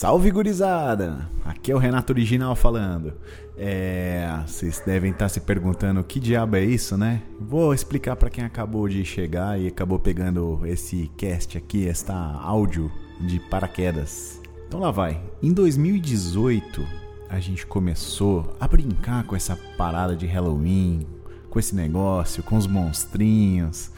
Salve 0.00 0.30
gurizada! 0.30 1.28
Aqui 1.44 1.70
é 1.70 1.74
o 1.74 1.78
Renato 1.78 2.10
Original 2.10 2.56
falando. 2.56 3.12
É, 3.54 4.26
vocês 4.46 4.82
devem 4.86 5.12
estar 5.12 5.28
se 5.28 5.40
perguntando 5.40 6.02
que 6.02 6.18
diabo 6.18 6.56
é 6.56 6.64
isso, 6.64 6.96
né? 6.96 7.20
Vou 7.38 7.74
explicar 7.74 8.16
para 8.16 8.30
quem 8.30 8.42
acabou 8.42 8.88
de 8.88 9.04
chegar 9.04 9.60
e 9.60 9.68
acabou 9.68 9.98
pegando 9.98 10.62
esse 10.64 11.10
cast 11.18 11.58
aqui, 11.58 11.86
esta 11.86 12.14
áudio 12.14 12.90
de 13.20 13.38
paraquedas. 13.38 14.40
Então 14.66 14.80
lá 14.80 14.90
vai. 14.90 15.22
Em 15.42 15.52
2018, 15.52 16.82
a 17.28 17.38
gente 17.38 17.66
começou 17.66 18.56
a 18.58 18.66
brincar 18.66 19.24
com 19.24 19.36
essa 19.36 19.54
parada 19.76 20.16
de 20.16 20.24
Halloween, 20.24 21.06
com 21.50 21.58
esse 21.58 21.76
negócio, 21.76 22.42
com 22.42 22.56
os 22.56 22.66
monstrinhos. 22.66 23.90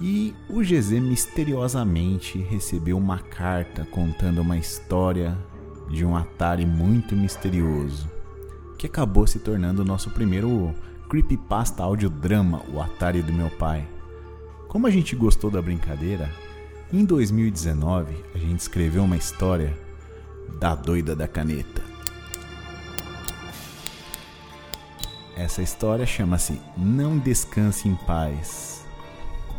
E 0.00 0.34
o 0.48 0.60
GZ 0.60 0.90
misteriosamente 1.00 2.38
recebeu 2.38 2.98
uma 2.98 3.18
carta 3.18 3.86
contando 3.90 4.40
uma 4.40 4.58
história 4.58 5.38
de 5.88 6.04
um 6.04 6.16
Atari 6.16 6.66
muito 6.66 7.14
misterioso, 7.14 8.10
que 8.76 8.86
acabou 8.86 9.26
se 9.26 9.38
tornando 9.38 9.82
o 9.82 9.84
nosso 9.84 10.10
primeiro 10.10 10.74
creepypasta 11.08 11.82
audiodrama, 11.82 12.62
o 12.72 12.80
Atari 12.80 13.22
do 13.22 13.32
meu 13.32 13.48
pai. 13.50 13.86
Como 14.66 14.86
a 14.86 14.90
gente 14.90 15.14
gostou 15.14 15.50
da 15.50 15.62
brincadeira, 15.62 16.28
em 16.92 17.04
2019 17.04 18.16
a 18.34 18.38
gente 18.38 18.60
escreveu 18.60 19.04
uma 19.04 19.16
história 19.16 19.78
da 20.58 20.74
doida 20.74 21.14
da 21.14 21.28
caneta. 21.28 21.82
Essa 25.36 25.62
história 25.62 26.06
chama-se 26.06 26.60
Não 26.76 27.18
Descanse 27.18 27.88
em 27.88 27.94
Paz 27.94 28.73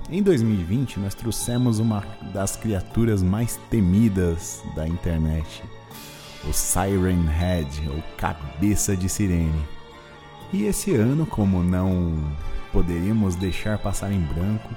em 0.10 0.22
2020, 0.22 1.00
nós 1.00 1.16
trouxemos 1.16 1.80
uma 1.80 2.04
das 2.34 2.56
criaturas 2.56 3.24
mais 3.24 3.60
temidas 3.70 4.64
da 4.76 4.88
internet, 4.88 5.64
o 6.48 6.54
Siren 6.54 7.26
Head, 7.28 7.90
ou 7.90 8.04
Cabeça 8.18 8.96
de 8.96 9.10
Sirene. 9.10 9.66
E 10.54 10.64
esse 10.66 10.96
ano, 10.96 11.26
como 11.26 11.64
não 11.64 12.14
poderíamos 12.72 13.36
deixar 13.36 13.80
passar 13.80 14.12
em 14.12 14.22
branco, 14.22 14.70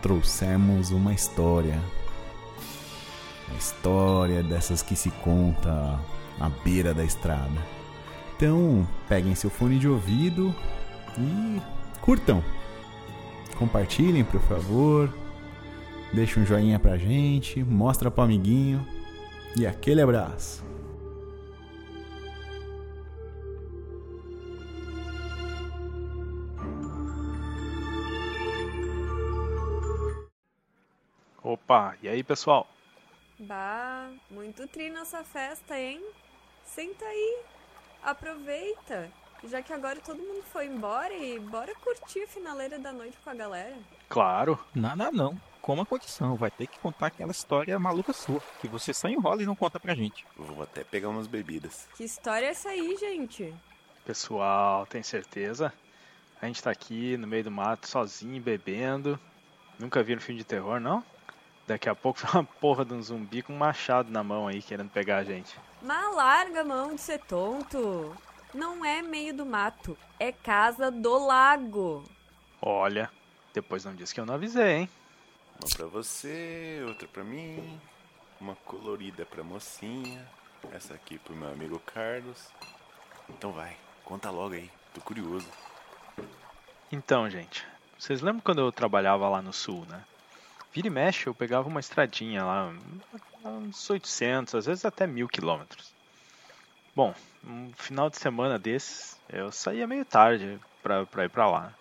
trouxemos 0.00 0.90
uma 0.90 1.12
história. 1.12 1.78
Uma 3.48 3.58
história 3.58 4.42
dessas 4.42 4.80
que 4.80 4.96
se 4.96 5.10
conta 5.10 6.00
à 6.40 6.48
beira 6.64 6.94
da 6.94 7.04
estrada. 7.04 7.60
Então, 8.34 8.88
peguem 9.06 9.34
seu 9.34 9.50
fone 9.50 9.78
de 9.78 9.86
ouvido 9.86 10.54
e 11.18 11.60
curtam! 12.00 12.42
Compartilhem, 13.62 14.24
por 14.24 14.40
favor. 14.40 15.08
Deixa 16.12 16.40
um 16.40 16.44
joinha 16.44 16.80
pra 16.80 16.98
gente, 16.98 17.62
mostra 17.62 18.10
pro 18.10 18.24
amiguinho. 18.24 18.84
E 19.56 19.64
aquele 19.64 20.00
abraço. 20.00 20.64
Opa, 31.40 31.94
e 32.02 32.08
aí 32.08 32.24
pessoal? 32.24 32.66
Bah, 33.38 34.10
muito 34.28 34.66
tri 34.66 34.90
nossa 34.90 35.22
festa, 35.22 35.78
hein? 35.78 36.02
Senta 36.64 37.04
aí, 37.04 37.42
aproveita. 38.02 39.08
Já 39.44 39.60
que 39.60 39.72
agora 39.72 40.00
todo 40.00 40.18
mundo 40.18 40.42
foi 40.52 40.66
embora 40.66 41.12
e 41.14 41.38
bora 41.38 41.74
curtir 41.76 42.22
a 42.22 42.28
finaleira 42.28 42.78
da 42.78 42.92
noite 42.92 43.18
com 43.22 43.30
a 43.30 43.34
galera. 43.34 43.76
Claro. 44.08 44.58
Nada 44.74 45.10
não. 45.10 45.38
Como 45.60 45.82
a 45.82 45.86
condição, 45.86 46.34
vai 46.34 46.50
ter 46.50 46.66
que 46.66 46.78
contar 46.80 47.06
aquela 47.06 47.30
história 47.30 47.78
maluca 47.78 48.12
sua, 48.12 48.40
que 48.60 48.66
você 48.66 48.92
só 48.92 49.08
enrola 49.08 49.42
e 49.42 49.46
não 49.46 49.54
conta 49.54 49.78
pra 49.78 49.94
gente. 49.94 50.26
Vou 50.36 50.62
até 50.62 50.82
pegar 50.82 51.08
umas 51.08 51.28
bebidas. 51.28 51.88
Que 51.96 52.02
história 52.02 52.46
é 52.46 52.50
essa 52.50 52.70
aí, 52.70 52.96
gente? 52.96 53.54
Pessoal, 54.04 54.86
tem 54.86 55.02
certeza? 55.02 55.72
A 56.40 56.46
gente 56.46 56.60
tá 56.60 56.72
aqui 56.72 57.16
no 57.16 57.28
meio 57.28 57.44
do 57.44 57.50
mato, 57.52 57.86
sozinho, 57.86 58.42
bebendo. 58.42 59.18
Nunca 59.78 60.02
viram 60.02 60.20
filme 60.20 60.40
de 60.40 60.44
terror, 60.44 60.80
não? 60.80 61.04
Daqui 61.66 61.88
a 61.88 61.94
pouco 61.94 62.18
uma 62.34 62.42
porra 62.42 62.84
de 62.84 62.94
um 62.94 63.00
zumbi 63.00 63.42
com 63.42 63.52
um 63.52 63.58
machado 63.58 64.10
na 64.10 64.24
mão 64.24 64.48
aí, 64.48 64.60
querendo 64.60 64.90
pegar 64.90 65.18
a 65.18 65.24
gente. 65.24 65.56
Mas 65.80 66.14
larga 66.16 66.62
a 66.62 66.64
mão 66.64 66.96
de 66.96 67.00
ser 67.00 67.20
tonto. 67.20 68.12
Não 68.54 68.84
é 68.84 69.00
meio 69.00 69.34
do 69.34 69.46
mato, 69.46 69.96
é 70.20 70.30
casa 70.30 70.90
do 70.90 71.26
lago. 71.26 72.04
Olha, 72.60 73.10
depois 73.54 73.84
não 73.84 73.94
disse 73.94 74.12
que 74.12 74.20
eu 74.20 74.26
não 74.26 74.34
avisei, 74.34 74.72
hein? 74.72 74.90
Uma 75.60 75.74
pra 75.74 75.86
você, 75.86 76.82
outra 76.86 77.08
pra 77.08 77.24
mim, 77.24 77.80
uma 78.40 78.54
colorida 78.56 79.24
pra 79.24 79.42
mocinha, 79.42 80.28
essa 80.70 80.92
aqui 80.94 81.18
pro 81.18 81.34
meu 81.34 81.48
amigo 81.50 81.78
Carlos. 81.80 82.48
Então 83.28 83.52
vai, 83.52 83.76
conta 84.04 84.30
logo 84.30 84.54
aí, 84.54 84.70
tô 84.92 85.00
curioso. 85.00 85.48
Então, 86.90 87.30
gente, 87.30 87.66
vocês 87.98 88.20
lembram 88.20 88.42
quando 88.42 88.60
eu 88.60 88.70
trabalhava 88.70 89.28
lá 89.28 89.40
no 89.40 89.52
sul, 89.52 89.86
né? 89.88 90.04
Vira 90.72 90.88
e 90.88 90.90
mexe, 90.90 91.26
eu 91.26 91.34
pegava 91.34 91.68
uma 91.68 91.80
estradinha 91.80 92.44
lá, 92.44 92.72
uns 93.44 93.88
800, 93.88 94.54
às 94.54 94.66
vezes 94.66 94.84
até 94.84 95.06
mil 95.06 95.28
quilômetros. 95.28 95.94
Bom, 96.94 97.14
um 97.42 97.72
final 97.74 98.10
de 98.10 98.18
semana 98.18 98.58
desses, 98.58 99.18
eu 99.30 99.50
saía 99.50 99.86
meio 99.86 100.04
tarde 100.04 100.60
pra 100.82 101.24
ir 101.24 101.30
pra 101.30 101.48
lá. 101.50 101.74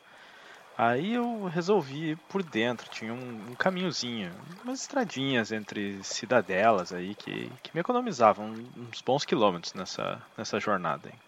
Aí 0.77 1.13
eu 1.13 1.45
resolvi 1.45 2.11
ir 2.11 2.17
por 2.29 2.41
dentro, 2.41 2.89
tinha 2.89 3.13
um, 3.13 3.51
um 3.51 3.55
caminhozinho, 3.55 4.33
umas 4.63 4.79
estradinhas 4.81 5.51
entre 5.51 6.01
cidadelas 6.01 6.93
aí 6.93 7.13
que, 7.13 7.51
que 7.61 7.71
me 7.73 7.81
economizavam 7.81 8.53
uns 8.77 9.01
bons 9.01 9.25
quilômetros 9.25 9.73
nessa, 9.73 10.21
nessa 10.37 10.61
jornada. 10.61 11.09
Hein. 11.09 11.19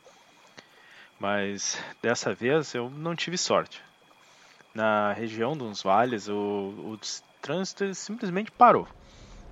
Mas 1.19 1.77
dessa 2.01 2.33
vez 2.33 2.73
eu 2.73 2.89
não 2.89 3.15
tive 3.17 3.37
sorte. 3.37 3.83
Na 4.73 5.11
região 5.11 5.57
dos 5.57 5.83
vales, 5.83 6.29
o, 6.29 6.35
o 6.93 6.99
trânsito 7.41 7.93
simplesmente 7.93 8.49
parou 8.49 8.87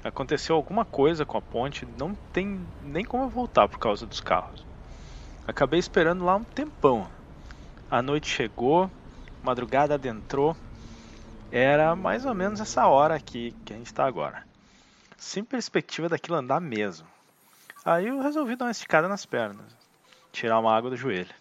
aconteceu 0.03 0.55
alguma 0.55 0.83
coisa 0.83 1.25
com 1.25 1.37
a 1.37 1.41
ponte, 1.41 1.87
não 1.97 2.15
tem 2.33 2.65
nem 2.81 3.05
como 3.05 3.23
eu 3.23 3.29
voltar 3.29 3.67
por 3.67 3.79
causa 3.79 4.05
dos 4.05 4.19
carros. 4.19 4.65
Acabei 5.47 5.79
esperando 5.79 6.25
lá 6.25 6.35
um 6.35 6.43
tempão. 6.43 7.07
A 7.89 8.01
noite 8.01 8.29
chegou, 8.29 8.89
madrugada 9.43 9.95
adentrou, 9.95 10.55
era 11.51 11.95
mais 11.95 12.25
ou 12.25 12.33
menos 12.33 12.61
essa 12.61 12.87
hora 12.87 13.15
aqui 13.15 13.53
que 13.65 13.73
a 13.73 13.75
gente 13.75 13.87
está 13.87 14.05
agora. 14.05 14.45
Sem 15.17 15.43
perspectiva 15.43 16.09
daquilo 16.09 16.37
andar 16.37 16.61
mesmo. 16.61 17.07
Aí 17.83 18.07
eu 18.07 18.21
resolvi 18.21 18.55
dar 18.55 18.65
uma 18.65 18.71
esticada 18.71 19.07
nas 19.07 19.25
pernas, 19.25 19.75
tirar 20.31 20.59
uma 20.59 20.75
água 20.75 20.89
do 20.89 20.95
joelho. 20.95 21.33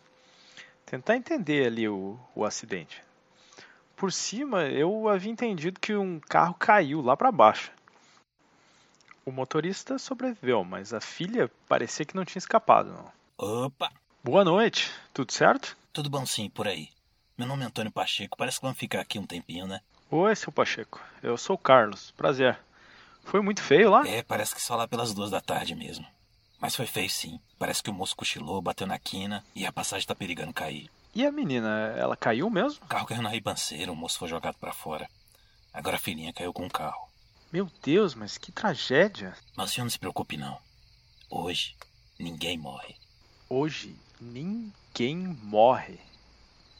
Tentar 0.84 1.14
entender 1.14 1.66
ali 1.66 1.88
o, 1.88 2.18
o 2.34 2.44
acidente. 2.44 3.02
Por 3.94 4.12
cima, 4.12 4.64
eu 4.64 5.08
havia 5.08 5.30
entendido 5.30 5.78
que 5.78 5.94
um 5.94 6.18
carro 6.18 6.54
caiu 6.54 7.00
lá 7.00 7.16
para 7.16 7.30
baixo. 7.30 7.70
O 9.24 9.30
motorista 9.30 9.98
sobreviveu, 9.98 10.64
mas 10.64 10.94
a 10.94 11.00
filha 11.00 11.50
parecia 11.68 12.06
que 12.06 12.16
não 12.16 12.24
tinha 12.24 12.40
escapado. 12.40 12.90
Não. 12.92 13.12
Opa! 13.66 13.92
Boa 14.24 14.44
noite, 14.44 14.90
tudo 15.12 15.32
certo? 15.32 15.76
Tudo 15.92 16.10
bom 16.10 16.24
sim, 16.26 16.48
por 16.48 16.66
aí. 16.66 16.88
Meu 17.36 17.46
nome 17.46 17.62
é 17.62 17.66
Antônio 17.66 17.92
Pacheco, 17.92 18.36
parece 18.36 18.58
que 18.58 18.62
vamos 18.64 18.78
ficar 18.78 19.00
aqui 19.00 19.18
um 19.18 19.26
tempinho, 19.26 19.66
né? 19.66 19.80
Oi, 20.10 20.34
seu 20.36 20.52
Pacheco. 20.52 21.00
Eu 21.22 21.36
sou 21.36 21.56
o 21.56 21.58
Carlos, 21.58 22.10
prazer. 22.12 22.58
Foi 23.24 23.40
muito 23.40 23.62
feio 23.62 23.90
lá? 23.90 24.06
É, 24.06 24.22
parece 24.22 24.54
que 24.54 24.60
só 24.60 24.76
lá 24.76 24.88
pelas 24.88 25.14
duas 25.14 25.30
da 25.30 25.40
tarde 25.40 25.74
mesmo. 25.74 26.06
Mas 26.58 26.76
foi 26.76 26.86
feio 26.86 27.08
sim. 27.08 27.40
Parece 27.58 27.82
que 27.82 27.90
o 27.90 27.94
moço 27.94 28.16
cochilou, 28.16 28.60
bateu 28.60 28.86
na 28.86 28.98
quina 28.98 29.44
e 29.54 29.64
a 29.64 29.72
passagem 29.72 30.06
tá 30.06 30.14
perigando 30.14 30.52
cair. 30.52 30.90
E 31.14 31.26
a 31.26 31.32
menina, 31.32 31.94
ela 31.96 32.16
caiu 32.16 32.48
mesmo? 32.50 32.84
O 32.84 32.88
carro 32.88 33.06
caiu 33.06 33.22
na 33.22 33.30
ribanceira, 33.30 33.90
o 33.90 33.96
moço 33.96 34.18
foi 34.18 34.28
jogado 34.28 34.56
para 34.56 34.72
fora. 34.72 35.08
Agora 35.72 35.96
a 35.96 36.00
filhinha 36.00 36.32
caiu 36.32 36.52
com 36.52 36.66
o 36.66 36.70
carro. 36.70 37.09
Meu 37.52 37.68
Deus, 37.82 38.14
mas 38.14 38.38
que 38.38 38.52
tragédia. 38.52 39.36
Mas 39.56 39.70
o 39.70 39.74
senhor 39.74 39.84
não 39.84 39.90
se 39.90 39.98
preocupe, 39.98 40.36
não. 40.36 40.58
Hoje, 41.28 41.76
ninguém 42.18 42.56
morre. 42.56 42.94
Hoje, 43.48 43.96
ninguém 44.20 45.16
morre. 45.16 45.98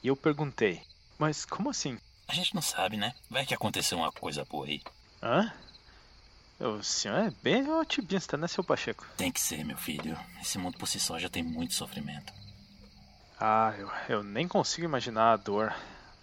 E 0.02 0.08
eu 0.08 0.16
perguntei, 0.16 0.82
mas 1.18 1.44
como 1.44 1.70
assim? 1.70 1.98
A 2.28 2.34
gente 2.34 2.54
não 2.54 2.62
sabe, 2.62 2.96
né? 2.96 3.14
Vai 3.28 3.44
que 3.44 3.52
aconteceu 3.52 3.98
uma 3.98 4.12
coisa 4.12 4.44
boa 4.44 4.66
aí. 4.66 4.80
Hã? 5.20 5.52
O 6.60 6.82
senhor 6.82 7.18
é 7.18 7.30
bem 7.42 7.68
otimista, 7.68 8.36
né, 8.36 8.46
seu 8.46 8.62
Pacheco? 8.62 9.06
Tem 9.16 9.32
que 9.32 9.40
ser, 9.40 9.64
meu 9.64 9.76
filho. 9.76 10.16
Esse 10.40 10.58
mundo 10.58 10.78
por 10.78 10.86
si 10.86 11.00
só 11.00 11.18
já 11.18 11.28
tem 11.28 11.42
muito 11.42 11.74
sofrimento. 11.74 12.32
Ah, 13.40 13.74
eu, 13.78 13.90
eu 14.08 14.22
nem 14.22 14.46
consigo 14.46 14.84
imaginar 14.84 15.32
a 15.32 15.36
dor. 15.36 15.74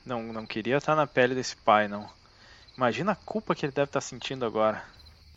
Não, 0.05 0.31
não 0.31 0.45
queria 0.45 0.77
estar 0.77 0.95
na 0.95 1.05
pele 1.05 1.35
desse 1.35 1.55
pai, 1.57 1.87
não. 1.87 2.09
Imagina 2.77 3.13
a 3.13 3.15
culpa 3.15 3.55
que 3.55 3.65
ele 3.65 3.73
deve 3.73 3.89
estar 3.89 4.01
sentindo 4.01 4.45
agora. 4.45 4.85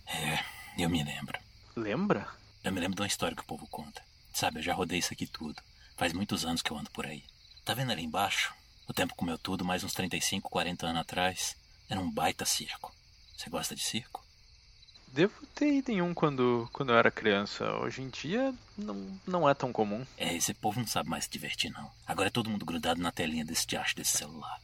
É, 0.06 0.44
eu 0.76 0.90
me 0.90 1.02
lembro. 1.02 1.38
Lembra? 1.74 2.28
Eu 2.62 2.70
me 2.70 2.78
lembro 2.78 2.96
de 2.96 3.00
uma 3.00 3.08
história 3.08 3.34
que 3.34 3.42
o 3.42 3.46
povo 3.46 3.66
conta. 3.68 4.02
Sabe, 4.34 4.58
eu 4.58 4.62
já 4.62 4.74
rodei 4.74 4.98
isso 4.98 5.14
aqui 5.14 5.26
tudo. 5.26 5.56
Faz 5.96 6.12
muitos 6.12 6.44
anos 6.44 6.60
que 6.60 6.70
eu 6.70 6.76
ando 6.76 6.90
por 6.90 7.06
aí. 7.06 7.24
Tá 7.64 7.72
vendo 7.72 7.92
ali 7.92 8.04
embaixo? 8.04 8.52
O 8.86 8.92
tempo 8.92 9.14
comeu 9.14 9.38
tudo, 9.38 9.64
mais 9.64 9.82
uns 9.82 9.94
35, 9.94 10.50
40 10.50 10.86
anos 10.86 11.00
atrás. 11.00 11.56
Era 11.88 11.98
um 11.98 12.10
baita 12.10 12.44
circo. 12.44 12.94
Você 13.34 13.48
gosta 13.48 13.74
de 13.74 13.82
circo? 13.82 14.22
Devo 15.08 15.46
ter 15.54 15.72
ido 15.72 15.90
em 15.90 16.02
um 16.02 16.12
quando, 16.12 16.68
quando 16.74 16.92
eu 16.92 16.98
era 16.98 17.10
criança. 17.10 17.72
Hoje 17.76 18.02
em 18.02 18.10
dia 18.10 18.54
não, 18.76 19.18
não 19.26 19.48
é 19.48 19.54
tão 19.54 19.72
comum. 19.72 20.06
É, 20.18 20.34
esse 20.34 20.52
povo 20.52 20.78
não 20.78 20.86
sabe 20.86 21.08
mais 21.08 21.24
se 21.24 21.30
divertir, 21.30 21.70
não. 21.72 21.90
Agora 22.06 22.28
é 22.28 22.30
todo 22.30 22.50
mundo 22.50 22.66
grudado 22.66 23.00
na 23.00 23.10
telinha 23.10 23.46
desse 23.46 23.66
diacho 23.66 23.96
desse 23.96 24.18
celular. 24.18 24.60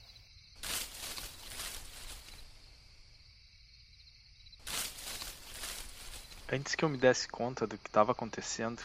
Antes 6.51 6.77
que 6.77 6.85
eu 6.85 6.89
me 6.89 6.97
desse 6.97 7.27
conta 7.27 7.67
do 7.67 7.77
que 7.77 7.89
estava 7.89 8.13
acontecendo, 8.13 8.81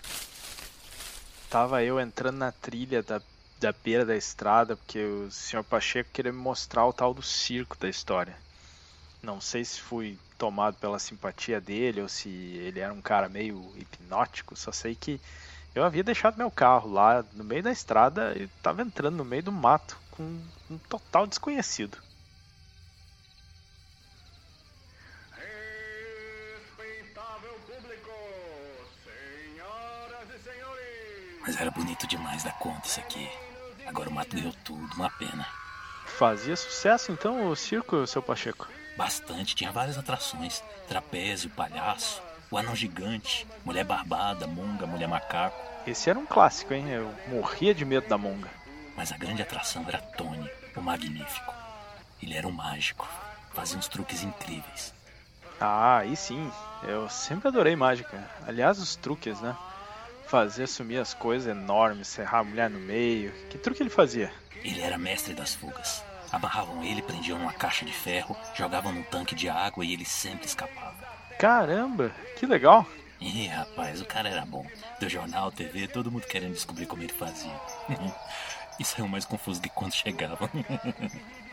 tava 1.47 1.83
eu 1.83 1.99
entrando 1.99 2.37
na 2.37 2.51
trilha 2.51 3.03
da, 3.03 3.21
da 3.59 3.71
beira 3.71 4.03
da 4.03 4.15
estrada, 4.15 4.75
porque 4.75 4.97
o 4.97 5.29
Sr. 5.29 5.63
Pacheco 5.63 6.09
queria 6.11 6.33
me 6.33 6.39
mostrar 6.39 6.87
o 6.87 6.93
tal 6.93 7.13
do 7.13 7.21
circo 7.21 7.77
da 7.77 7.87
história. 7.87 8.35
Não 9.21 9.39
sei 9.39 9.63
se 9.63 9.79
fui 9.79 10.17
tomado 10.39 10.77
pela 10.77 10.97
simpatia 10.97 11.61
dele 11.61 12.01
ou 12.01 12.09
se 12.09 12.29
ele 12.29 12.79
era 12.79 12.91
um 12.91 13.01
cara 13.01 13.29
meio 13.29 13.71
hipnótico, 13.77 14.55
só 14.55 14.71
sei 14.71 14.95
que 14.95 15.21
eu 15.75 15.83
havia 15.83 16.03
deixado 16.03 16.39
meu 16.39 16.49
carro 16.49 16.91
lá 16.91 17.23
no 17.33 17.43
meio 17.43 17.61
da 17.61 17.71
estrada 17.71 18.33
e 18.35 18.45
estava 18.45 18.81
entrando 18.81 19.17
no 19.17 19.25
meio 19.25 19.43
do 19.43 19.51
mato 19.51 19.99
com 20.09 20.23
um 20.67 20.79
total 20.89 21.27
desconhecido. 21.27 21.99
Era 31.61 31.69
bonito 31.69 32.07
demais 32.07 32.43
da 32.43 32.51
conta 32.51 32.87
isso 32.87 32.99
aqui. 32.99 33.29
Agora 33.85 34.09
o 34.09 34.13
mato 34.13 34.35
ganhou 34.35 34.53
tudo, 34.63 34.95
uma 34.95 35.11
pena. 35.11 35.45
Fazia 36.17 36.55
sucesso 36.55 37.11
então 37.11 37.47
o 37.47 37.55
circo, 37.55 38.07
seu 38.07 38.21
Pacheco? 38.21 38.67
Bastante, 38.97 39.55
tinha 39.55 39.71
várias 39.71 39.97
atrações: 39.97 40.63
trapézio, 40.87 41.51
palhaço, 41.51 42.21
o 42.49 42.57
anão 42.57 42.75
gigante, 42.75 43.47
mulher 43.63 43.85
barbada, 43.85 44.47
monga, 44.47 44.87
mulher 44.87 45.07
macaco. 45.07 45.55
Esse 45.85 46.09
era 46.09 46.17
um 46.17 46.25
clássico, 46.25 46.73
hein? 46.73 46.89
Eu 46.89 47.13
morria 47.27 47.75
de 47.75 47.85
medo 47.85 48.07
da 48.07 48.17
monga. 48.17 48.49
Mas 48.97 49.11
a 49.11 49.17
grande 49.17 49.43
atração 49.43 49.85
era 49.87 49.99
Tony, 49.99 50.49
o 50.75 50.81
magnífico. 50.81 51.53
Ele 52.21 52.35
era 52.35 52.47
um 52.47 52.51
mágico, 52.51 53.07
fazia 53.53 53.77
uns 53.77 53.87
truques 53.87 54.23
incríveis. 54.23 54.93
Ah, 55.59 55.99
aí 55.99 56.15
sim. 56.15 56.51
Eu 56.83 57.07
sempre 57.07 57.47
adorei 57.47 57.75
mágica. 57.75 58.27
Aliás, 58.47 58.79
os 58.79 58.95
truques, 58.95 59.39
né? 59.41 59.55
Fazer 60.31 60.65
sumir 60.65 60.97
as 60.97 61.13
coisas 61.13 61.45
enormes, 61.45 62.07
serrar 62.07 62.39
a 62.39 62.43
mulher 62.45 62.69
no 62.69 62.79
meio. 62.79 63.33
Que 63.49 63.57
truque 63.57 63.83
ele 63.83 63.89
fazia? 63.89 64.31
Ele 64.63 64.79
era 64.79 64.97
mestre 64.97 65.33
das 65.33 65.53
fugas. 65.53 66.01
Amarravam 66.31 66.81
ele, 66.85 67.01
prendiam 67.01 67.37
numa 67.37 67.51
caixa 67.51 67.83
de 67.83 67.91
ferro, 67.91 68.33
jogavam 68.55 68.93
num 68.93 69.03
tanque 69.03 69.35
de 69.35 69.49
água 69.49 69.83
e 69.83 69.91
ele 69.91 70.05
sempre 70.05 70.45
escapava. 70.45 70.95
Caramba, 71.37 72.15
que 72.37 72.45
legal. 72.45 72.87
Ih, 73.19 73.47
rapaz, 73.47 73.99
o 73.99 74.05
cara 74.05 74.29
era 74.29 74.45
bom. 74.45 74.65
Do 75.01 75.09
jornal, 75.09 75.51
TV, 75.51 75.85
todo 75.89 76.09
mundo 76.09 76.25
querendo 76.25 76.53
descobrir 76.53 76.85
como 76.85 77.03
ele 77.03 77.11
fazia. 77.11 77.59
e 78.79 78.85
saiu 78.85 79.09
mais 79.09 79.25
confuso 79.25 79.61
que 79.61 79.67
quando 79.67 79.93
chegava. 79.93 80.49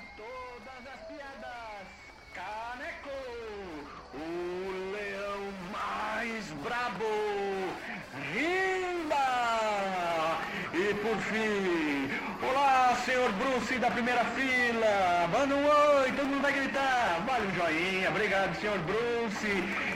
Olá, 12.43 12.97
senhor 13.05 13.31
Bruce 13.33 13.79
da 13.79 13.91
primeira 13.93 14.25
fila, 14.25 15.29
manda 15.31 15.55
um 15.55 15.67
oi, 16.01 16.11
todo 16.13 16.27
mundo 16.27 16.43
vai 16.43 16.53
gritar, 16.53 17.21
vale 17.25 17.47
um 17.47 17.55
joinha, 17.55 18.11
obrigado, 18.11 18.61
senhor 18.61 18.79
Bruce. 18.79 19.47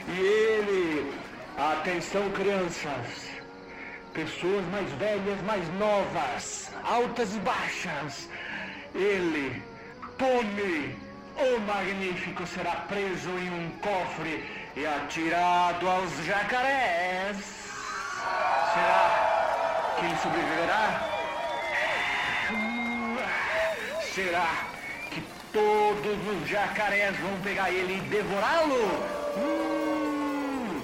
E 0.07 0.19
ele, 0.19 1.13
atenção, 1.57 2.29
crianças. 2.31 3.27
Pessoas 4.13 4.63
mais 4.71 4.89
velhas, 4.93 5.41
mais 5.41 5.67
novas, 5.73 6.71
altas 6.85 7.35
e 7.35 7.39
baixas. 7.39 8.29
Ele, 8.95 9.61
Tony, 10.17 10.95
o 11.35 11.59
Magnífico, 11.61 12.47
será 12.47 12.71
preso 12.87 13.29
em 13.31 13.49
um 13.49 13.69
cofre 13.81 14.45
e 14.77 14.85
atirado 14.85 15.89
aos 15.89 16.25
jacarés. 16.25 17.37
Será 18.73 19.95
que 19.99 20.05
ele 20.05 20.15
sobreviverá? 20.17 21.12
Será 24.13 24.67
que 25.09 25.23
todos 25.51 26.27
os 26.27 26.47
jacarés 26.47 27.17
vão 27.17 27.41
pegar 27.41 27.71
ele 27.71 27.97
e 27.97 28.01
devorá-lo? 28.09 28.75
Hum, 29.35 30.81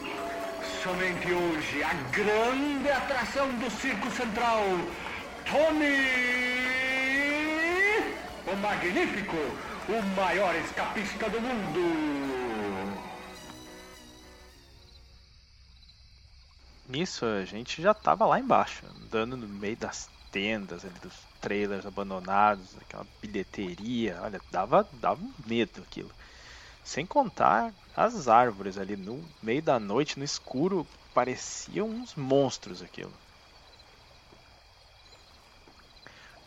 somente 0.81 1.31
hoje, 1.31 1.83
a 1.83 1.93
grande 2.09 2.89
atração 2.89 3.47
do 3.59 3.69
Circo 3.69 4.09
Central, 4.09 4.63
Tony, 5.45 5.95
o 8.51 8.55
Magnífico, 8.55 9.37
o 9.89 10.01
maior 10.15 10.55
escapista 10.55 11.29
do 11.29 11.39
mundo. 11.39 12.99
Nisso 16.87 17.27
a 17.27 17.45
gente 17.45 17.79
já 17.79 17.93
tava 17.93 18.25
lá 18.25 18.39
embaixo, 18.39 18.87
andando 18.87 19.37
no 19.37 19.47
meio 19.47 19.77
das 19.77 20.09
tendas, 20.31 20.85
ali 20.85 20.99
dos 21.01 21.13
trailers 21.41 21.85
abandonados, 21.85 22.75
aquela 22.77 23.05
bilheteria. 23.21 24.19
Olha, 24.21 24.41
dava, 24.51 24.87
dava 24.93 25.21
medo 25.45 25.81
aquilo. 25.81 26.11
Sem 26.83 27.05
contar 27.05 27.73
as 27.95 28.27
árvores 28.27 28.77
ali 28.77 28.95
no 28.95 29.23
meio 29.41 29.61
da 29.61 29.79
noite, 29.79 30.17
no 30.17 30.25
escuro, 30.25 30.87
pareciam 31.13 31.87
uns 31.87 32.15
monstros 32.15 32.81
aquilo. 32.81 33.13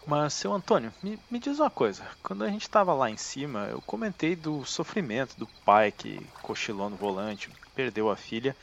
Mas, 0.05 0.33
seu 0.33 0.53
Antônio, 0.53 0.93
me, 1.03 1.19
me 1.31 1.39
diz 1.39 1.61
uma 1.61 1.71
coisa. 1.71 2.05
Quando 2.23 2.43
a 2.43 2.49
gente 2.49 2.63
estava 2.63 2.93
lá 2.93 3.09
em 3.09 3.17
cima, 3.17 3.67
eu 3.67 3.81
comentei 3.83 4.35
do 4.35 4.65
sofrimento 4.65 5.37
do 5.39 5.47
pai 5.65 5.93
que 5.93 6.19
cochilou 6.43 6.91
no 6.91 6.97
volante, 6.97 7.51
perdeu 7.75 8.11
a 8.11 8.17
filha. 8.17 8.57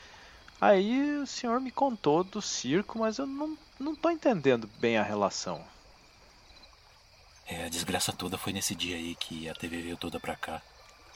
Aí 0.60 1.16
o 1.16 1.26
senhor 1.26 1.58
me 1.58 1.70
contou 1.70 2.22
do 2.22 2.42
circo, 2.42 2.98
mas 2.98 3.16
eu 3.16 3.26
não, 3.26 3.56
não 3.78 3.96
tô 3.96 4.10
entendendo 4.10 4.66
bem 4.78 4.98
a 4.98 5.02
relação. 5.02 5.64
É, 7.46 7.64
a 7.64 7.68
desgraça 7.70 8.12
toda 8.12 8.36
foi 8.36 8.52
nesse 8.52 8.74
dia 8.74 8.96
aí 8.96 9.14
que 9.14 9.48
a 9.48 9.54
TV 9.54 9.80
veio 9.80 9.96
toda 9.96 10.20
pra 10.20 10.36
cá. 10.36 10.60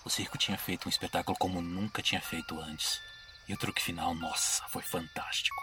O 0.02 0.08
circo 0.08 0.38
tinha 0.38 0.56
feito 0.56 0.86
um 0.86 0.88
espetáculo 0.88 1.36
como 1.38 1.60
nunca 1.60 2.02
tinha 2.02 2.22
feito 2.22 2.58
antes. 2.58 3.00
E 3.46 3.52
o 3.52 3.58
truque 3.58 3.82
final, 3.82 4.14
nossa, 4.14 4.66
foi 4.68 4.82
fantástico. 4.82 5.62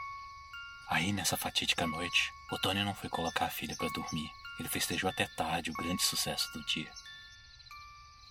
Aí, 0.87 1.11
nessa 1.11 1.35
fatídica 1.35 1.87
noite, 1.87 2.31
o 2.51 2.59
Tony 2.59 2.83
não 2.83 2.93
foi 2.93 3.09
colocar 3.09 3.45
a 3.45 3.49
filha 3.49 3.75
pra 3.75 3.87
dormir. 3.89 4.29
Ele 4.59 4.69
festejou 4.69 5.09
até 5.09 5.25
tarde 5.35 5.71
o 5.71 5.73
grande 5.73 6.03
sucesso 6.03 6.51
do 6.53 6.63
dia. 6.65 6.91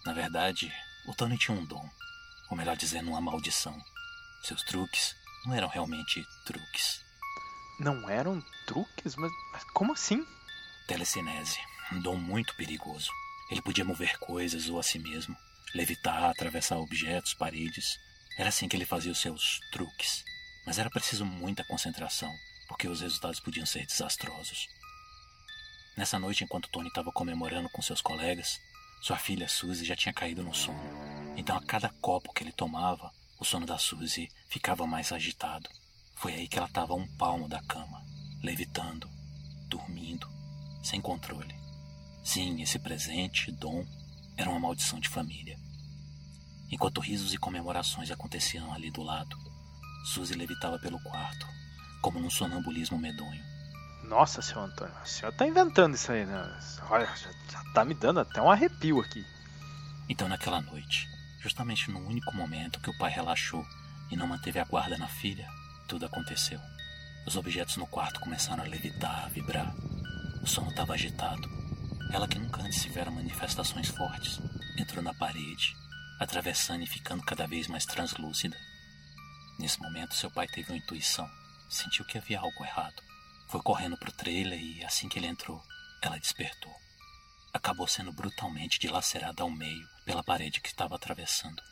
Na 0.05 0.13
verdade, 0.13 0.73
o 1.07 1.15
Tony 1.15 1.37
tinha 1.37 1.57
um 1.57 1.65
dom, 1.65 1.89
ou 2.51 2.57
melhor 2.57 2.77
dizendo, 2.77 3.11
uma 3.11 3.21
maldição. 3.21 3.77
Seus 4.45 4.63
truques 4.63 5.20
não 5.45 5.55
eram 5.55 5.69
realmente 5.69 6.25
truques. 6.45 7.01
Não 7.79 8.09
eram 8.09 8.43
truques? 8.67 9.17
Mas, 9.17 9.33
mas 9.53 9.65
como 9.73 9.93
assim? 9.93 10.25
Telecinese, 10.87 11.59
um 11.93 12.01
dom 12.01 12.17
muito 12.17 12.55
perigoso. 12.57 13.11
Ele 13.51 13.63
podia 13.63 13.85
mover 13.85 14.19
coisas 14.19 14.69
ou 14.69 14.79
a 14.79 14.83
si 14.83 14.99
mesmo, 14.99 15.37
levitar, 15.75 16.25
atravessar 16.25 16.77
objetos, 16.77 17.35
paredes. 17.35 17.99
Era 18.37 18.49
assim 18.49 18.69
que 18.69 18.77
ele 18.77 18.85
fazia 18.85 19.13
os 19.13 19.19
seus 19.19 19.61
truques. 19.73 20.23
Mas 20.67 20.79
era 20.79 20.91
preciso 20.91 21.25
muita 21.25 21.65
concentração, 21.65 22.33
porque 22.69 22.87
os 22.87 23.01
resultados 23.01 23.41
podiam 23.41 23.67
ser 23.67 23.87
desastrosos. 23.87 24.69
Nessa 25.97 26.19
noite, 26.19 26.45
enquanto 26.45 26.69
Tony 26.71 26.89
estava 26.89 27.11
comemorando 27.11 27.69
com 27.71 27.83
seus 27.83 28.01
colegas, 28.01 28.61
sua 29.01 29.17
filha 29.17 29.49
Suzy 29.49 29.85
já 29.85 29.97
tinha 29.97 30.13
caído 30.13 30.43
no 30.43 30.55
sono. 30.55 30.79
Então, 31.37 31.57
a 31.57 31.63
cada 31.63 31.89
copo 32.01 32.33
que 32.33 32.45
ele 32.45 32.53
tomava, 32.53 33.11
o 33.41 33.45
sono 33.45 33.65
da 33.65 33.79
Suzy 33.79 34.29
ficava 34.49 34.87
mais 34.87 35.11
agitado. 35.13 35.69
Foi 36.15 36.35
aí 36.35 36.47
que 36.47 36.59
ela 36.59 36.67
estava 36.67 36.93
a 36.93 36.97
um 36.97 37.09
palmo 37.17 37.49
da 37.49 37.63
cama, 37.63 38.05
levitando, 38.43 39.09
dormindo, 39.67 40.29
sem 40.83 41.01
controle. 41.01 41.59
Sim, 42.23 42.61
esse 42.61 42.79
presente, 42.79 43.51
dom, 43.51 43.87
era 44.37 44.51
uma 44.51 44.61
maldição 44.61 45.01
de 45.01 45.09
família. 45.09 45.59
Enquanto 46.71 47.01
risos 47.01 47.33
e 47.33 47.39
comemorações 47.39 48.11
aconteciam 48.11 48.73
ali 48.75 48.91
do 48.91 49.03
lado, 49.03 49.37
Suzy 50.05 50.35
levitava 50.35 50.79
pelo 50.79 51.01
quarto, 51.01 51.47
como 52.03 52.21
num 52.21 52.31
sonambulismo 52.31 52.99
medonho. 52.99 53.43
Nossa, 54.05 54.43
seu 54.43 54.61
Antônio, 54.61 54.95
o 55.03 55.09
senhor 55.09 55.33
tá 55.33 55.47
inventando 55.47 55.95
isso 55.95 56.13
aí, 56.13 56.27
né? 56.27 56.61
Olha, 56.91 57.07
já, 57.07 57.31
já 57.51 57.65
tá 57.73 57.85
me 57.87 57.95
dando 57.95 58.21
até 58.21 58.41
um 58.43 58.51
arrepio 58.51 59.01
aqui. 59.01 59.25
Então, 60.09 60.29
naquela 60.29 60.61
noite, 60.61 61.09
justamente 61.41 61.91
no 61.91 62.01
único 62.07 62.35
momento 62.35 62.81
que 62.81 62.91
o 62.91 62.99
pai 62.99 63.11
relaxou 63.11 63.67
e 64.11 64.17
não 64.17 64.27
manteve 64.27 64.59
a 64.59 64.65
guarda 64.65 64.99
na 64.99 65.09
filha, 65.09 65.49
tudo 65.89 66.07
aconteceu. 66.07 66.61
Os 67.27 67.37
objetos 67.37 67.77
no 67.77 67.87
quarto 67.87 68.21
começaram 68.21 68.63
a 68.63 68.67
levitar, 68.67 69.25
a 69.25 69.29
vibrar. 69.29 69.75
O 70.43 70.47
sono 70.47 70.71
estava 70.71 70.95
agitado. 70.95 71.49
Ela, 72.13 72.27
que 72.27 72.39
nunca 72.39 72.63
antes 72.63 72.83
tivera 72.83 73.11
manifestações 73.11 73.89
fortes, 73.89 74.41
entrou 74.77 75.03
na 75.03 75.15
parede, 75.15 75.77
atravessando 76.19 76.83
e 76.83 76.87
ficando 76.87 77.23
cada 77.23 77.47
vez 77.47 77.69
mais 77.69 77.85
translúcida. 77.85 78.57
Nesse 79.59 79.81
momento, 79.81 80.15
seu 80.15 80.31
pai 80.31 80.47
teve 80.49 80.73
uma 80.73 80.79
intuição. 80.79 81.29
Sentiu 81.69 82.05
que 82.05 82.19
havia 82.19 82.41
algo 82.41 82.65
errado. 82.65 83.03
Foi 83.49 83.63
correndo 83.63 83.97
pro 83.97 84.13
trailer 84.13 84.59
e, 84.59 84.85
assim 84.85 85.09
que 85.09 85.19
ele 85.19 85.27
entrou, 85.27 85.63
ela 86.03 86.19
despertou. 86.19 86.73
Acabou 87.53 87.87
sendo 87.87 88.13
brutalmente 88.13 88.79
dilacerada 88.79 89.43
ao 89.43 89.51
meio 89.51 89.87
pela 90.11 90.25
parede 90.25 90.61
que 90.61 90.69
estava 90.69 90.97
atravessando. 90.97 91.63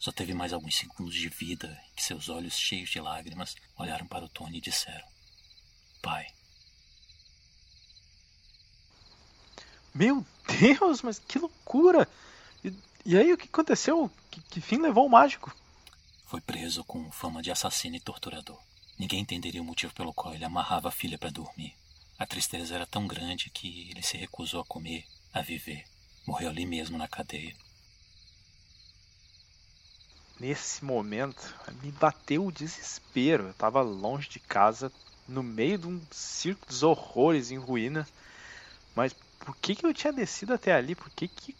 Só 0.00 0.10
teve 0.10 0.34
mais 0.34 0.52
alguns 0.52 0.74
segundos 0.74 1.14
de 1.14 1.28
vida 1.28 1.80
em 1.92 1.94
que 1.94 2.02
seus 2.02 2.28
olhos 2.28 2.58
cheios 2.58 2.90
de 2.90 3.00
lágrimas 3.00 3.54
olharam 3.76 4.04
para 4.04 4.24
o 4.24 4.28
Tony 4.28 4.58
e 4.58 4.60
disseram: 4.60 5.06
Pai. 6.02 6.26
Meu 9.94 10.26
Deus, 10.58 11.02
mas 11.02 11.20
que 11.20 11.38
loucura! 11.38 12.08
E, 12.64 12.74
e 13.06 13.16
aí 13.16 13.32
o 13.32 13.38
que 13.38 13.46
aconteceu? 13.46 14.10
Que, 14.28 14.40
que 14.42 14.60
fim 14.60 14.78
levou 14.78 15.06
o 15.06 15.10
mágico? 15.10 15.56
Foi 16.26 16.40
preso 16.40 16.82
com 16.82 17.12
fama 17.12 17.40
de 17.40 17.52
assassino 17.52 17.94
e 17.94 18.00
torturador. 18.00 18.60
Ninguém 18.98 19.20
entenderia 19.20 19.62
o 19.62 19.64
motivo 19.64 19.94
pelo 19.94 20.12
qual 20.12 20.34
ele 20.34 20.44
amarrava 20.44 20.88
a 20.88 20.92
filha 20.92 21.16
para 21.16 21.30
dormir. 21.30 21.76
A 22.18 22.26
tristeza 22.26 22.74
era 22.74 22.86
tão 22.86 23.06
grande 23.06 23.50
que 23.50 23.88
ele 23.90 24.02
se 24.02 24.16
recusou 24.16 24.60
a 24.60 24.64
comer, 24.64 25.04
a 25.32 25.40
viver. 25.42 25.84
Morreu 26.26 26.50
ali 26.50 26.66
mesmo 26.66 26.98
na 26.98 27.06
cadeia. 27.06 27.54
Nesse 30.38 30.84
momento, 30.84 31.54
me 31.82 31.92
bateu 31.92 32.46
o 32.46 32.52
desespero. 32.52 33.48
Eu 33.48 33.54
tava 33.54 33.80
longe 33.82 34.28
de 34.28 34.40
casa, 34.40 34.90
no 35.28 35.42
meio 35.42 35.78
de 35.78 35.86
um 35.86 36.00
circo 36.10 36.66
dos 36.66 36.82
horrores 36.82 37.50
em 37.50 37.58
ruínas. 37.58 38.06
Mas 38.94 39.14
por 39.38 39.56
que, 39.56 39.74
que 39.74 39.86
eu 39.86 39.94
tinha 39.94 40.12
descido 40.12 40.54
até 40.54 40.72
ali? 40.72 40.94
Por 40.94 41.10
que, 41.10 41.28
que 41.28 41.54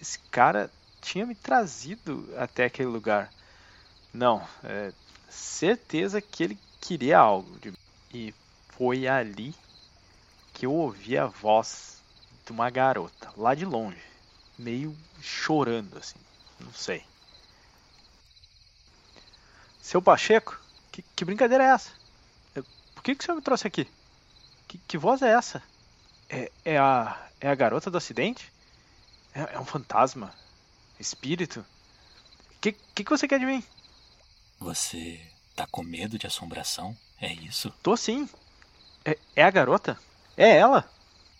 esse 0.00 0.18
cara 0.30 0.70
tinha 1.00 1.26
me 1.26 1.34
trazido 1.34 2.28
até 2.36 2.64
aquele 2.64 2.88
lugar? 2.88 3.32
Não, 4.12 4.46
é 4.62 4.92
certeza 5.28 6.20
que 6.20 6.44
ele 6.44 6.58
queria 6.80 7.18
algo. 7.18 7.58
De... 7.58 7.72
E 8.12 8.34
foi 8.70 9.06
ali 9.06 9.54
que 10.52 10.66
eu 10.66 10.72
ouvi 10.72 11.18
a 11.18 11.26
voz 11.26 12.00
de 12.44 12.52
uma 12.52 12.70
garota, 12.70 13.30
lá 13.36 13.54
de 13.54 13.64
longe, 13.64 14.02
meio 14.58 14.96
chorando 15.20 15.98
assim, 15.98 16.18
não 16.60 16.72
sei. 16.72 17.04
Seu 19.86 20.02
Pacheco, 20.02 20.60
que, 20.90 21.00
que 21.14 21.24
brincadeira 21.24 21.62
é 21.62 21.68
essa? 21.68 21.92
Por 22.92 23.04
que, 23.04 23.14
que 23.14 23.22
o 23.22 23.24
senhor 23.24 23.36
me 23.36 23.42
trouxe 23.42 23.68
aqui? 23.68 23.88
Que, 24.66 24.78
que 24.78 24.98
voz 24.98 25.22
é 25.22 25.28
essa? 25.28 25.62
É, 26.28 26.50
é, 26.64 26.76
a, 26.76 27.28
é 27.40 27.48
a 27.48 27.54
garota 27.54 27.88
do 27.88 27.96
acidente? 27.96 28.52
É, 29.32 29.54
é 29.54 29.60
um 29.60 29.64
fantasma? 29.64 30.34
Espírito? 30.98 31.60
O 31.60 31.64
que, 32.60 32.72
que, 32.72 33.04
que 33.04 33.10
você 33.10 33.28
quer 33.28 33.38
de 33.38 33.46
mim? 33.46 33.62
Você 34.58 35.24
tá 35.54 35.68
com 35.68 35.84
medo 35.84 36.18
de 36.18 36.26
assombração? 36.26 36.96
É 37.20 37.32
isso? 37.32 37.70
Tô 37.80 37.96
sim. 37.96 38.28
É, 39.04 39.16
é 39.36 39.44
a 39.44 39.50
garota? 39.52 39.96
É 40.36 40.56
ela? 40.56 40.90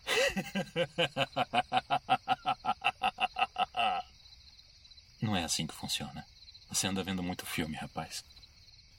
Não 5.21 5.35
é 5.35 5.43
assim 5.43 5.67
que 5.67 5.75
funciona. 5.75 6.25
Você 6.69 6.87
anda 6.87 7.03
vendo 7.03 7.23
muito 7.23 7.47
filme, 7.47 7.77
rapaz. 7.77 8.25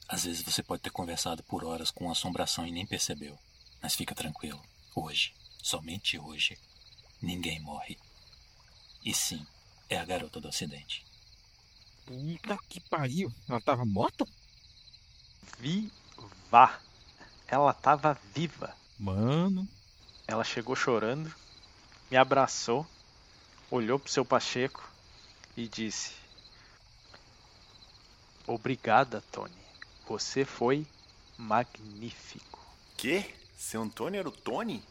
Às 0.08 0.24
vezes 0.24 0.42
você 0.42 0.64
pode 0.64 0.82
ter 0.82 0.90
conversado 0.90 1.44
por 1.44 1.64
horas 1.64 1.92
com 1.92 2.06
uma 2.06 2.14
assombração 2.14 2.66
e 2.66 2.72
nem 2.72 2.86
percebeu. 2.86 3.38
Mas 3.82 3.96
fica 3.96 4.16
tranquilo. 4.16 4.62
Hoje, 4.96 5.34
somente 5.62 6.18
hoje, 6.18 6.58
ninguém 7.22 7.60
morre. 7.60 7.98
E 9.04 9.14
sim, 9.14 9.46
é 9.90 9.98
a 9.98 10.06
garota 10.06 10.40
do 10.40 10.48
acidente. 10.48 11.06
Puta 12.06 12.58
que 12.70 12.80
pariu. 12.80 13.34
Ela 13.50 13.62
tava 13.62 13.86
morta? 13.86 14.26
Viva! 15.60 16.82
Ela 17.48 17.74
tava 17.74 18.18
viva. 18.34 18.76
Mano. 18.98 19.68
Ela 20.28 20.44
chegou 20.44 20.76
chorando, 20.76 21.34
me 22.12 22.18
abraçou, 22.18 22.86
olhou 23.72 23.98
pro 23.98 24.12
seu 24.12 24.26
Pacheco 24.26 24.90
e 25.56 25.68
disse: 25.68 26.14
Obrigada, 28.48 29.22
Tony. 29.30 29.52
Você 30.08 30.46
foi 30.46 30.88
magnífico. 31.38 32.60
Que? 32.96 33.26
Seu 33.58 33.82
Antônio 33.82 34.20
era 34.20 34.30
o 34.30 34.32
Tony? 34.32 34.82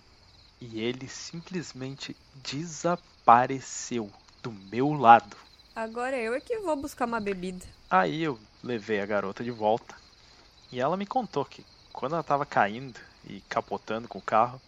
E 0.61 0.79
ele 0.79 1.09
simplesmente 1.09 2.15
desapareceu 2.35 4.13
do 4.43 4.53
meu 4.53 4.93
lado. 4.93 5.37
Agora 5.75 6.17
eu 6.19 6.35
é 6.35 6.41
que 6.41 6.59
vou 6.59 6.77
buscar 6.77 7.07
uma 7.07 7.19
bebida. 7.19 7.65
Aí 7.91 8.23
eu 8.23 8.39
levei 8.63 9.01
a 9.01 9.07
garota 9.07 9.43
de 9.43 9.51
volta 9.51 9.95
e 10.71 10.79
ela 10.79 10.97
me 10.97 11.07
contou 11.07 11.45
que 11.45 11.65
quando 11.93 12.13
ela 12.13 12.21
estava 12.21 12.45
caindo 12.45 13.01
e 13.25 13.41
capotando 13.49 14.07
com 14.07 14.19
o 14.19 14.23
carro, 14.23 14.61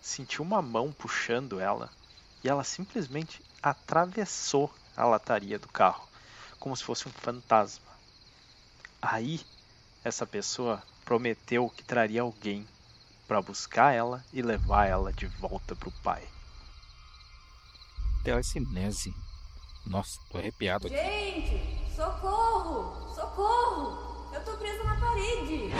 sentiu 0.00 0.44
uma 0.44 0.62
mão 0.62 0.92
puxando 0.92 1.58
ela 1.58 1.90
e 2.44 2.48
ela 2.48 2.62
simplesmente 2.62 3.42
atravessou 3.60 4.72
a 4.96 5.04
lataria 5.04 5.58
do 5.58 5.68
carro, 5.68 6.08
como 6.60 6.76
se 6.76 6.84
fosse 6.84 7.08
um 7.08 7.12
fantasma. 7.12 7.97
Aí, 9.00 9.40
essa 10.04 10.26
pessoa 10.26 10.82
prometeu 11.04 11.70
que 11.70 11.84
traria 11.84 12.22
alguém 12.22 12.66
para 13.26 13.40
buscar 13.40 13.92
ela 13.92 14.24
e 14.32 14.42
levar 14.42 14.86
ela 14.86 15.12
de 15.12 15.26
volta 15.26 15.76
pro 15.76 15.92
pai. 16.02 16.26
Telecinese. 18.24 19.14
Nossa, 19.86 20.18
tô 20.30 20.38
arrepiado 20.38 20.86
aqui. 20.86 20.96
Gente, 20.96 21.94
socorro! 21.94 23.14
Socorro! 23.14 24.34
Eu 24.34 24.44
tô 24.44 24.56
presa 24.56 24.84
na 24.84 24.96
parede! 24.96 25.70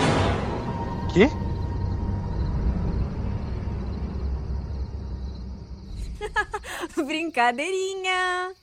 Quê? 1.12 1.28
Brincadeirinha! 7.04 8.54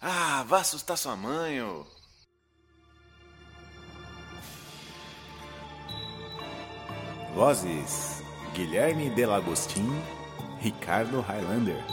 Ah, 0.00 0.44
vá 0.46 0.60
assustar 0.60 0.96
sua 0.96 1.16
mãe, 1.16 1.60
ô. 1.62 1.97
Vozes: 7.34 8.22
Guilherme 8.54 9.10
Delagostin, 9.10 9.88
Ricardo 10.60 11.20
Highlander. 11.20 11.84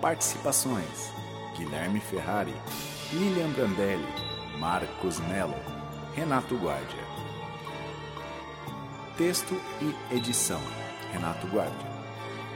Participações: 0.00 1.10
Guilherme 1.56 1.98
Ferrari, 2.00 2.54
Lilian 3.12 3.48
Brandelli, 3.50 4.06
Marcos 4.58 5.18
Melo, 5.20 5.56
Renato 6.14 6.54
Guardia. 6.56 7.04
Texto 9.16 9.58
e 9.80 10.14
edição: 10.14 10.60
Renato 11.12 11.46
Guardia. 11.46 11.90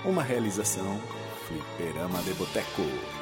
Uma 0.05 0.23
realização: 0.23 1.01
Fliperama 1.47 2.23
de 2.23 2.35
Boteco. 2.35 3.20